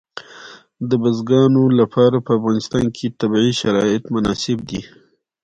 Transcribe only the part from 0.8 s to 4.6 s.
د بزګانو لپاره په افغانستان کې طبیعي شرایط مناسب